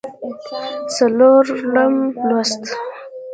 څلورم 0.95 1.93
لوست 2.27 2.63